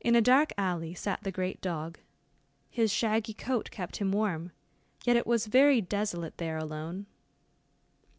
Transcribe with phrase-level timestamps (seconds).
[0.00, 1.98] In a dark alley sat the great dog.
[2.70, 4.50] His shaggy coat kept him warm,
[5.04, 7.04] yet it was very desolate there alone.